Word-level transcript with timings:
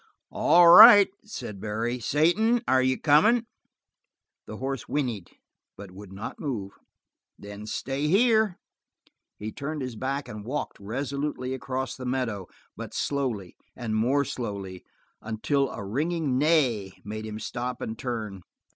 "All 0.31 0.67
right," 0.67 1.09
said 1.23 1.61
Barry. 1.61 1.99
"Satan, 1.99 2.63
are 2.67 2.81
you 2.81 2.99
comin'?" 2.99 3.45
The 4.47 4.57
horse 4.57 4.87
whinnied, 4.89 5.29
but 5.77 5.91
would 5.91 6.11
not 6.11 6.39
move. 6.39 6.71
"Then 7.37 7.67
stay 7.67 8.07
here." 8.07 8.57
He 9.37 9.51
turned 9.51 9.83
his 9.83 9.95
back 9.95 10.27
and 10.27 10.43
walked 10.43 10.79
resolutely 10.79 11.53
across 11.53 11.95
the 11.95 12.07
meadow, 12.07 12.47
but 12.75 12.95
slowly, 12.95 13.55
and 13.75 13.95
more 13.95 14.25
slowly, 14.25 14.83
until 15.21 15.69
a 15.69 15.85
ringing 15.85 16.35
neigh 16.35 16.93
made 17.05 17.27
him 17.27 17.37
stop 17.37 17.79
and 17.79 17.95
turn. 17.95 18.41